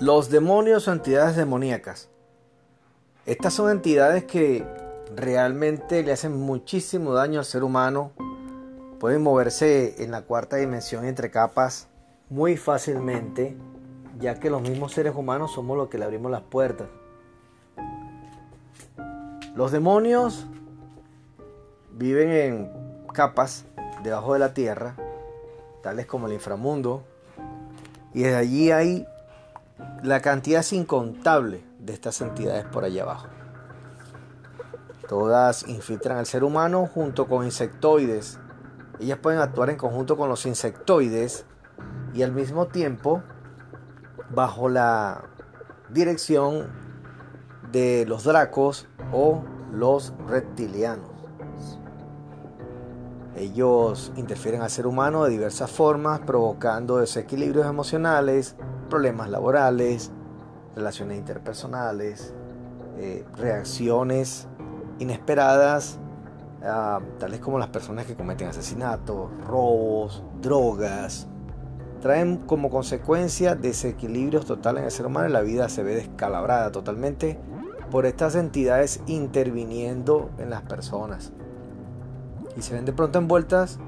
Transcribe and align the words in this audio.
Los 0.00 0.30
demonios 0.30 0.88
o 0.88 0.92
entidades 0.92 1.36
demoníacas. 1.36 2.08
Estas 3.26 3.52
son 3.52 3.70
entidades 3.70 4.24
que 4.24 4.66
realmente 5.14 6.02
le 6.02 6.12
hacen 6.12 6.40
muchísimo 6.40 7.12
daño 7.12 7.38
al 7.38 7.44
ser 7.44 7.62
humano. 7.62 8.12
Pueden 8.98 9.22
moverse 9.22 10.02
en 10.02 10.10
la 10.10 10.22
cuarta 10.22 10.56
dimensión 10.56 11.04
entre 11.04 11.30
capas 11.30 11.88
muy 12.30 12.56
fácilmente, 12.56 13.58
ya 14.18 14.40
que 14.40 14.48
los 14.48 14.62
mismos 14.62 14.92
seres 14.92 15.14
humanos 15.14 15.52
somos 15.52 15.76
los 15.76 15.90
que 15.90 15.98
le 15.98 16.06
abrimos 16.06 16.30
las 16.30 16.42
puertas. 16.44 16.88
Los 19.54 19.70
demonios 19.70 20.46
viven 21.92 22.30
en 22.30 22.72
capas 23.12 23.66
debajo 24.02 24.32
de 24.32 24.38
la 24.38 24.54
tierra, 24.54 24.96
tales 25.82 26.06
como 26.06 26.26
el 26.26 26.32
inframundo, 26.32 27.02
y 28.14 28.22
desde 28.22 28.36
allí 28.36 28.70
hay 28.70 29.06
la 30.02 30.20
cantidad 30.20 30.60
es 30.60 30.72
incontable 30.72 31.64
de 31.78 31.92
estas 31.92 32.20
entidades 32.20 32.64
por 32.66 32.84
allá 32.84 33.02
abajo. 33.02 33.28
Todas 35.08 35.66
infiltran 35.68 36.18
al 36.18 36.26
ser 36.26 36.44
humano 36.44 36.86
junto 36.86 37.26
con 37.26 37.44
insectoides. 37.44 38.38
Ellas 39.00 39.18
pueden 39.18 39.40
actuar 39.40 39.70
en 39.70 39.76
conjunto 39.76 40.16
con 40.16 40.28
los 40.28 40.46
insectoides 40.46 41.44
y 42.14 42.22
al 42.22 42.32
mismo 42.32 42.66
tiempo 42.66 43.22
bajo 44.30 44.68
la 44.68 45.24
dirección 45.88 46.68
de 47.72 48.04
los 48.06 48.24
dracos 48.24 48.88
o 49.12 49.42
los 49.72 50.12
reptilianos. 50.28 51.10
Ellos 53.36 54.12
interfieren 54.16 54.62
al 54.62 54.70
ser 54.70 54.86
humano 54.86 55.24
de 55.24 55.30
diversas 55.30 55.70
formas, 55.70 56.20
provocando 56.20 56.98
desequilibrios 56.98 57.66
emocionales, 57.66 58.56
problemas 58.90 59.30
laborales, 59.30 60.10
relaciones 60.74 61.16
interpersonales, 61.16 62.34
eh, 62.98 63.24
reacciones 63.36 64.46
inesperadas, 64.98 65.98
ah, 66.62 67.00
tales 67.18 67.40
como 67.40 67.58
las 67.58 67.68
personas 67.68 68.04
que 68.04 68.14
cometen 68.14 68.48
asesinatos, 68.48 69.30
robos, 69.46 70.22
drogas, 70.42 71.26
traen 72.02 72.38
como 72.38 72.68
consecuencia 72.68 73.54
desequilibrios 73.54 74.44
totales 74.44 74.80
en 74.80 74.84
el 74.86 74.90
ser 74.90 75.06
humano 75.06 75.28
y 75.28 75.32
la 75.32 75.40
vida 75.40 75.68
se 75.68 75.82
ve 75.82 75.94
descalabrada 75.94 76.72
totalmente 76.72 77.38
por 77.90 78.06
estas 78.06 78.34
entidades 78.34 79.00
interviniendo 79.06 80.30
en 80.38 80.50
las 80.50 80.62
personas. 80.62 81.32
Y 82.56 82.62
se 82.62 82.74
ven 82.74 82.84
de 82.84 82.92
pronto 82.92 83.18
envueltas 83.18 83.78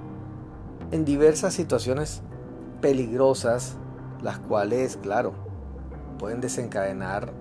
en 0.90 1.04
diversas 1.04 1.54
situaciones 1.54 2.22
peligrosas 2.80 3.76
las 4.22 4.38
cuales, 4.38 4.96
claro, 4.96 5.32
pueden 6.18 6.40
desencadenar 6.40 7.32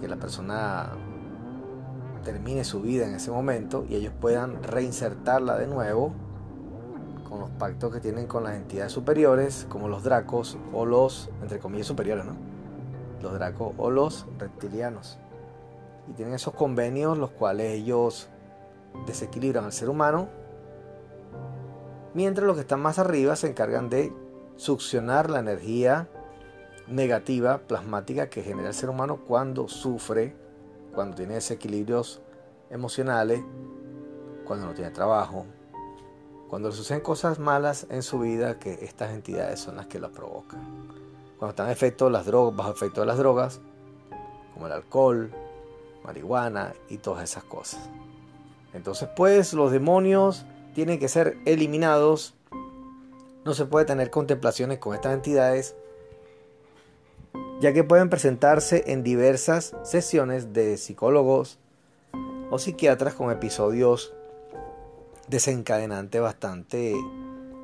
que 0.00 0.08
la 0.08 0.16
persona 0.16 0.90
termine 2.24 2.64
su 2.64 2.80
vida 2.80 3.06
en 3.06 3.14
ese 3.14 3.30
momento 3.30 3.84
y 3.88 3.96
ellos 3.96 4.12
puedan 4.20 4.62
reinsertarla 4.62 5.56
de 5.56 5.66
nuevo 5.66 6.12
con 7.28 7.40
los 7.40 7.50
pactos 7.50 7.92
que 7.92 8.00
tienen 8.00 8.26
con 8.26 8.44
las 8.44 8.54
entidades 8.56 8.92
superiores, 8.92 9.66
como 9.68 9.88
los 9.88 10.04
dracos 10.04 10.58
o 10.72 10.84
los, 10.86 11.30
entre 11.42 11.58
comillas, 11.58 11.86
superiores, 11.86 12.24
¿no? 12.24 12.36
Los 13.22 13.32
dracos 13.34 13.72
o 13.78 13.90
los 13.90 14.26
reptilianos. 14.38 15.18
Y 16.08 16.12
tienen 16.12 16.34
esos 16.34 16.54
convenios 16.54 17.18
los 17.18 17.30
cuales 17.30 17.72
ellos 17.72 18.28
desequilibran 19.06 19.64
al 19.64 19.72
ser 19.72 19.88
humano, 19.88 20.28
mientras 22.14 22.46
los 22.46 22.56
que 22.56 22.60
están 22.62 22.80
más 22.80 22.98
arriba 22.98 23.36
se 23.36 23.48
encargan 23.48 23.88
de 23.88 24.12
succionar 24.56 25.30
la 25.30 25.40
energía 25.40 26.08
negativa 26.86 27.58
plasmática 27.58 28.28
que 28.28 28.42
genera 28.42 28.68
el 28.68 28.74
ser 28.74 28.90
humano 28.90 29.20
cuando 29.26 29.68
sufre, 29.68 30.36
cuando 30.94 31.16
tiene 31.16 31.34
desequilibrios 31.34 32.20
emocionales, 32.70 33.42
cuando 34.44 34.66
no 34.66 34.74
tiene 34.74 34.90
trabajo, 34.90 35.46
cuando 36.48 36.68
le 36.68 36.74
suceden 36.74 37.00
cosas 37.00 37.38
malas 37.38 37.86
en 37.90 38.02
su 38.02 38.20
vida 38.20 38.58
que 38.58 38.84
estas 38.84 39.12
entidades 39.12 39.60
son 39.60 39.76
las 39.76 39.86
que 39.86 39.98
las 39.98 40.10
provocan. 40.10 40.60
Cuando 41.38 41.50
están 41.50 41.70
efecto 41.70 42.10
las 42.10 42.26
drogas, 42.26 42.56
bajo 42.56 42.70
efecto 42.70 43.00
de 43.00 43.06
las 43.06 43.18
drogas, 43.18 43.60
como 44.52 44.66
el 44.66 44.72
alcohol, 44.72 45.32
marihuana 46.04 46.74
y 46.88 46.98
todas 46.98 47.24
esas 47.24 47.44
cosas. 47.44 47.80
Entonces, 48.72 49.08
pues 49.16 49.54
los 49.54 49.72
demonios 49.72 50.44
tienen 50.74 50.98
que 50.98 51.08
ser 51.08 51.38
eliminados 51.44 52.34
no 53.44 53.54
se 53.54 53.66
puede 53.66 53.84
tener 53.84 54.10
contemplaciones 54.10 54.78
con 54.78 54.94
estas 54.94 55.14
entidades, 55.14 55.76
ya 57.60 57.72
que 57.72 57.84
pueden 57.84 58.10
presentarse 58.10 58.84
en 58.86 59.02
diversas 59.02 59.74
sesiones 59.82 60.52
de 60.52 60.76
psicólogos 60.76 61.58
o 62.50 62.58
psiquiatras 62.58 63.14
con 63.14 63.30
episodios 63.30 64.14
desencadenantes 65.28 66.20
bastante 66.20 66.94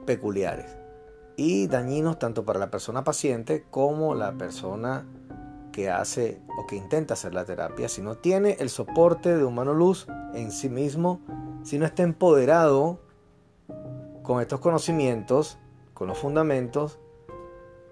peculiares 0.07 0.81
y 1.37 1.69
dañinos 1.69 2.19
tanto 2.19 2.45
para 2.45 2.59
la 2.59 2.71
persona 2.71 3.05
paciente 3.05 3.65
como 3.71 4.15
la 4.15 4.33
persona 4.33 5.07
que 5.73 5.89
hace 5.89 6.41
o 6.59 6.67
que 6.67 6.77
intenta 6.77 7.15
hacer 7.15 7.33
la 7.33 7.45
terapia, 7.45 7.89
si 7.89 8.03
no 8.03 8.17
tiene 8.17 8.57
el 8.59 8.69
soporte 8.69 9.37
de 9.37 9.45
humano 9.45 9.73
luz 9.73 10.07
en 10.35 10.51
sí 10.51 10.69
mismo, 10.69 11.21
si 11.63 11.79
no 11.79 11.87
está 11.87 12.03
empoderado 12.03 12.99
con 14.23 14.41
estos 14.41 14.61
conocimientos, 14.61 15.60
con 16.01 16.09
los 16.09 16.17
fundamentos 16.17 16.99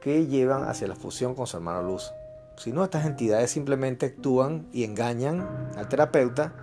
que 0.00 0.26
llevan 0.26 0.66
hacia 0.66 0.88
la 0.88 0.96
fusión 0.96 1.34
con 1.34 1.46
su 1.46 1.58
hermano 1.58 1.82
luz. 1.82 2.10
Si 2.56 2.72
no, 2.72 2.82
estas 2.82 3.04
entidades 3.04 3.50
simplemente 3.50 4.06
actúan 4.06 4.66
y 4.72 4.84
engañan 4.84 5.46
al 5.76 5.90
terapeuta, 5.90 6.54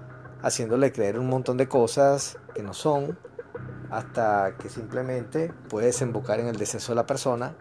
haciéndole 0.41 0.91
creer 0.91 1.19
un 1.19 1.29
montón 1.29 1.57
de 1.57 1.67
cosas 1.67 2.39
que 2.55 2.63
no 2.63 2.73
son, 2.73 3.19
hasta 3.91 4.55
que 4.57 4.69
simplemente 4.69 5.53
puede 5.69 5.85
desembocar 5.85 6.39
en 6.39 6.47
el 6.47 6.55
deceso 6.55 6.93
de 6.93 6.95
la 6.95 7.05
persona 7.05 7.55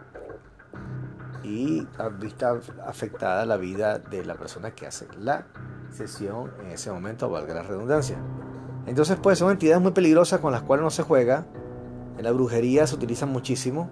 y 1.43 1.87
vista 2.19 2.59
afectada 2.87 3.45
la 3.45 3.57
vida 3.57 3.99
de 3.99 4.25
la 4.25 4.33
persona 4.33 4.71
que 4.71 4.87
hace 4.87 5.07
la 5.19 5.45
sesión 5.91 6.51
en 6.59 6.71
ese 6.71 6.91
momento, 6.91 7.29
valga 7.29 7.53
la 7.53 7.61
redundancia. 7.61 8.17
Entonces, 8.87 9.19
pues 9.21 9.37
son 9.37 9.51
entidades 9.51 9.79
muy 9.79 9.91
peligrosas 9.91 10.39
con 10.39 10.51
las 10.51 10.63
cuales 10.63 10.83
no 10.83 10.89
se 10.89 11.03
juega, 11.03 11.45
en 12.17 12.23
la 12.23 12.31
brujería 12.31 12.87
se 12.87 12.95
utilizan 12.95 13.29
muchísimo, 13.29 13.89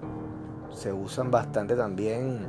se 0.71 0.93
usan 0.93 1.29
bastante 1.29 1.75
también 1.75 2.47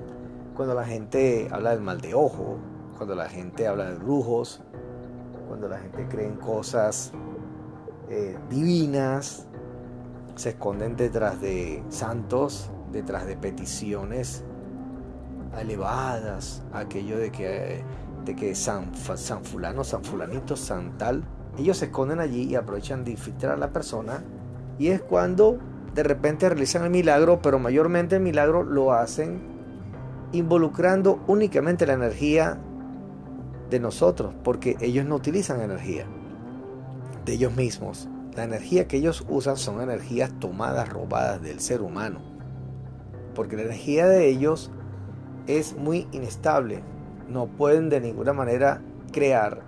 cuando 0.54 0.74
la 0.74 0.84
gente 0.84 1.48
habla 1.50 1.70
del 1.70 1.80
mal 1.80 2.00
de 2.00 2.14
ojo, 2.14 2.58
cuando 2.96 3.14
la 3.14 3.28
gente 3.28 3.66
habla 3.66 3.90
de 3.90 3.96
brujos, 3.96 4.60
cuando 5.48 5.68
la 5.68 5.78
gente 5.78 6.06
cree 6.08 6.26
en 6.26 6.36
cosas 6.36 7.12
eh, 8.08 8.36
divinas, 8.48 9.46
se 10.36 10.50
esconden 10.50 10.96
detrás 10.96 11.40
de 11.40 11.82
santos, 11.88 12.70
detrás 12.92 13.26
de 13.26 13.36
peticiones 13.36 14.44
elevadas, 15.58 16.62
aquello 16.72 17.18
de 17.18 17.30
que, 17.30 17.82
de 18.24 18.36
que 18.36 18.54
San, 18.54 18.94
San 18.94 19.44
fulano, 19.44 19.84
San 19.84 20.04
fulanito, 20.04 20.56
San 20.56 20.96
tal, 20.98 21.24
ellos 21.58 21.78
se 21.78 21.86
esconden 21.86 22.20
allí 22.20 22.44
y 22.44 22.54
aprovechan 22.56 23.04
de 23.04 23.12
infiltrar 23.12 23.54
a 23.54 23.56
la 23.56 23.72
persona 23.72 24.22
y 24.78 24.88
es 24.88 25.00
cuando 25.00 25.58
de 25.94 26.02
repente 26.02 26.48
realizan 26.48 26.84
el 26.84 26.90
milagro, 26.90 27.40
pero 27.40 27.58
mayormente 27.58 28.16
el 28.16 28.22
milagro 28.22 28.64
lo 28.64 28.92
hacen 28.92 29.40
involucrando 30.32 31.22
únicamente 31.28 31.86
la 31.86 31.92
energía 31.92 32.58
de 33.70 33.78
nosotros, 33.78 34.34
porque 34.42 34.76
ellos 34.80 35.06
no 35.06 35.14
utilizan 35.14 35.60
energía 35.60 36.06
de 37.24 37.34
ellos 37.34 37.54
mismos. 37.54 38.08
La 38.34 38.42
energía 38.42 38.88
que 38.88 38.96
ellos 38.96 39.24
usan 39.28 39.56
son 39.56 39.80
energías 39.80 40.32
tomadas, 40.40 40.88
robadas 40.88 41.40
del 41.40 41.60
ser 41.60 41.82
humano. 41.82 42.20
Porque 43.34 43.56
la 43.56 43.62
energía 43.62 44.06
de 44.06 44.26
ellos 44.28 44.72
es 45.46 45.76
muy 45.76 46.08
inestable. 46.10 46.82
No 47.28 47.46
pueden 47.46 47.88
de 47.88 48.00
ninguna 48.00 48.32
manera 48.32 48.82
crear 49.12 49.62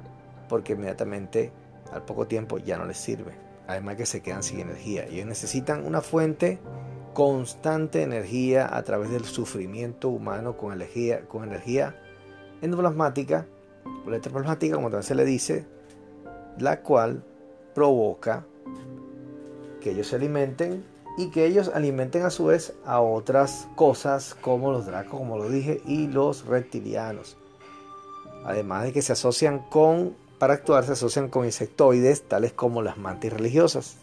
porque 0.48 0.72
inmediatamente 0.72 1.52
al 1.92 2.02
poco 2.02 2.26
tiempo 2.26 2.58
ya 2.58 2.76
no 2.76 2.84
les 2.84 2.96
sirve 2.96 3.46
además 3.66 3.96
que 3.96 4.06
se 4.06 4.22
quedan 4.22 4.42
sin 4.42 4.60
energía. 4.60 5.06
Ellos 5.06 5.26
necesitan 5.26 5.84
una 5.86 6.00
fuente 6.00 6.58
constante 7.14 7.98
de 7.98 8.04
energía 8.04 8.76
a 8.76 8.82
través 8.82 9.10
del 9.10 9.24
sufrimiento 9.24 10.08
humano 10.08 10.56
con 10.56 10.72
energía, 10.72 11.26
con 11.26 11.44
energía 11.44 11.98
endoplasmática 12.60 13.46
o 14.04 14.08
electroplasmática, 14.08 14.74
como 14.76 14.88
también 14.88 15.02
se 15.02 15.14
le 15.14 15.24
dice, 15.24 15.66
la 16.58 16.82
cual 16.82 17.24
provoca 17.74 18.46
que 19.80 19.92
ellos 19.92 20.08
se 20.08 20.16
alimenten 20.16 20.84
y 21.16 21.30
que 21.30 21.46
ellos 21.46 21.70
alimenten 21.72 22.22
a 22.22 22.30
su 22.30 22.46
vez 22.46 22.74
a 22.84 23.00
otras 23.00 23.68
cosas 23.74 24.34
como 24.34 24.70
los 24.70 24.84
dracos, 24.84 25.18
como 25.18 25.38
lo 25.38 25.48
dije, 25.48 25.80
y 25.86 26.08
los 26.08 26.44
reptilianos. 26.44 27.38
Además 28.44 28.84
de 28.84 28.92
que 28.92 29.02
se 29.02 29.12
asocian 29.12 29.60
con 29.70 30.14
para 30.38 30.54
actuar 30.54 30.84
se 30.84 30.92
asocian 30.92 31.28
con 31.28 31.44
insectoides 31.44 32.22
tales 32.22 32.52
como 32.52 32.82
las 32.82 32.98
mantis 32.98 33.32
religiosas 33.32 33.96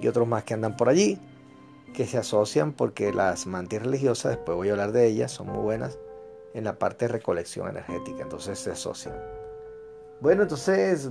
y 0.00 0.06
otros 0.06 0.28
más 0.28 0.44
que 0.44 0.54
andan 0.54 0.76
por 0.76 0.88
allí, 0.88 1.18
que 1.94 2.06
se 2.06 2.18
asocian 2.18 2.72
porque 2.72 3.12
las 3.12 3.46
mantis 3.46 3.82
religiosas, 3.82 4.36
después 4.36 4.56
voy 4.56 4.68
a 4.68 4.72
hablar 4.72 4.92
de 4.92 5.06
ellas, 5.06 5.32
son 5.32 5.48
muy 5.48 5.58
buenas, 5.58 5.98
en 6.54 6.64
la 6.64 6.78
parte 6.78 7.06
de 7.06 7.12
recolección 7.12 7.68
energética, 7.68 8.22
entonces 8.22 8.58
se 8.58 8.70
asocian. 8.70 9.16
Bueno, 10.20 10.42
entonces 10.42 11.10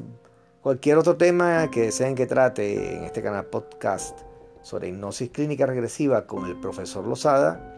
cualquier 0.61 0.97
otro 0.97 1.17
tema 1.17 1.69
que 1.69 1.83
deseen 1.83 2.15
que 2.15 2.25
trate 2.25 2.97
en 2.97 3.03
este 3.03 3.21
canal 3.21 3.45
podcast 3.45 4.19
sobre 4.61 4.87
hipnosis 4.89 5.29
clínica 5.29 5.65
regresiva 5.65 6.25
con 6.25 6.45
el 6.45 6.59
profesor 6.59 7.05
Lozada, 7.05 7.76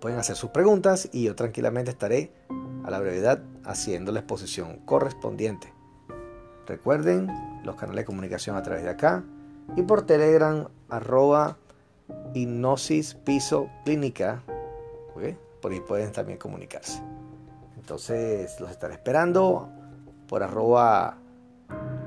pueden 0.00 0.18
hacer 0.18 0.36
sus 0.36 0.50
preguntas 0.50 1.08
y 1.12 1.24
yo 1.24 1.36
tranquilamente 1.36 1.90
estaré 1.90 2.32
a 2.84 2.90
la 2.90 2.98
brevedad 2.98 3.42
haciendo 3.64 4.12
la 4.12 4.20
exposición 4.20 4.78
correspondiente. 4.86 5.72
Recuerden 6.66 7.28
los 7.64 7.76
canales 7.76 8.02
de 8.02 8.06
comunicación 8.06 8.56
a 8.56 8.62
través 8.62 8.82
de 8.84 8.90
acá 8.90 9.24
y 9.76 9.82
por 9.82 10.02
Telegram 10.02 10.68
arroba 10.88 11.58
hipnosis 12.34 13.14
piso 13.14 13.68
clínica. 13.84 14.42
Por 15.60 15.72
ahí 15.72 15.80
pueden 15.80 16.12
también 16.12 16.38
comunicarse. 16.38 17.02
Entonces 17.76 18.58
los 18.60 18.70
estaré 18.70 18.94
esperando 18.94 19.68
por 20.26 20.42
arroba 20.42 21.18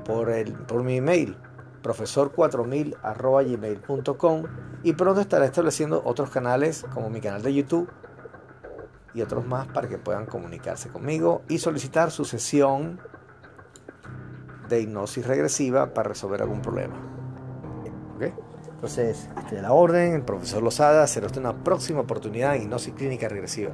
por, 0.04 0.30
el, 0.30 0.52
por 0.52 0.82
mi 0.82 0.96
email 0.96 1.36
profesor4000 1.84 2.96
arroba 3.02 3.42
gmail.com 3.42 4.42
y 4.82 4.94
pronto 4.94 5.20
estaré 5.20 5.44
estableciendo 5.44 6.02
otros 6.04 6.30
canales 6.30 6.84
como 6.92 7.10
mi 7.10 7.20
canal 7.20 7.42
de 7.42 7.54
YouTube 7.54 7.88
y 9.12 9.22
otros 9.22 9.46
más 9.46 9.68
para 9.68 9.88
que 9.88 9.98
puedan 9.98 10.26
comunicarse 10.26 10.88
conmigo 10.88 11.42
y 11.48 11.58
solicitar 11.58 12.10
su 12.10 12.24
sesión 12.24 12.98
de 14.68 14.80
hipnosis 14.80 15.26
regresiva 15.26 15.92
para 15.92 16.08
resolver 16.08 16.42
algún 16.42 16.62
problema. 16.62 16.94
Entonces, 18.84 19.30
estoy 19.38 19.58
a 19.58 19.62
la 19.62 19.72
orden, 19.72 20.14
el 20.14 20.22
profesor 20.22 20.62
Lozada, 20.62 21.06
será 21.06 21.26
usted 21.26 21.40
una 21.40 21.64
próxima 21.64 22.00
oportunidad 22.00 22.56
en 22.56 22.62
hipnosis 22.62 22.94
clínica 22.94 23.28
regresiva. 23.28 23.72